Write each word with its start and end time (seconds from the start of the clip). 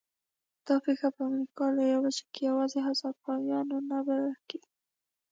دا 0.67 0.75
پېښه 0.85 1.07
په 1.15 1.21
امریکا 1.29 1.65
لویه 1.77 1.97
وچه 2.01 2.23
کې 2.33 2.41
یوازې 2.49 2.79
هسپانویان 2.87 3.67
نه 3.91 3.99
بلل 4.07 4.35
کېږي. 4.49 4.69